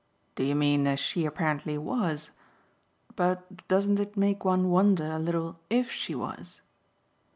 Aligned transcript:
"Do 0.33 0.43
you 0.43 0.55
mean 0.55 0.87
as 0.87 0.99
she 0.99 1.27
apparently 1.27 1.77
WAS? 1.77 2.31
But 3.15 3.67
doesn't 3.67 3.99
it 3.99 4.17
make 4.17 4.43
one 4.43 4.71
wonder 4.71 5.05
a 5.05 5.19
little 5.19 5.59
IF 5.69 5.91
she 5.91 6.15
was?" 6.15 6.63